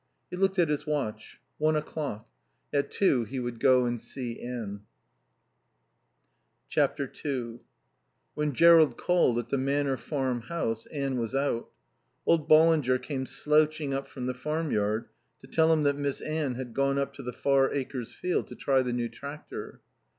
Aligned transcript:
He 0.31 0.35
looked 0.35 0.57
at 0.57 0.69
his 0.69 0.87
watch. 0.87 1.39
One 1.59 1.75
o'clock. 1.75 2.27
At 2.73 2.89
two 2.89 3.23
he 3.23 3.39
would 3.39 3.59
go 3.59 3.85
and 3.85 4.01
see 4.01 4.39
Anne. 4.41 4.81
ii 6.75 7.59
When 8.33 8.51
Jerrold 8.53 8.97
called 8.97 9.37
at 9.37 9.49
the 9.49 9.59
Manor 9.59 9.97
Farm 9.97 10.41
house 10.41 10.87
Anne 10.87 11.17
was 11.19 11.35
out. 11.35 11.69
Old 12.25 12.47
Ballinger 12.49 12.97
came 12.97 13.27
slouching 13.27 13.93
up 13.93 14.07
from 14.07 14.25
the 14.25 14.33
farmyard 14.33 15.05
to 15.41 15.45
tell 15.45 15.71
him 15.71 15.83
that 15.83 15.99
Miss 15.99 16.19
Anne 16.19 16.55
had 16.55 16.73
gone 16.73 16.97
up 16.97 17.13
to 17.13 17.21
the 17.21 17.31
Far 17.31 17.71
Acres 17.71 18.15
field 18.15 18.47
to 18.47 18.55
try 18.55 18.81
the 18.81 18.93
new 18.93 19.07
tractor. 19.07 19.81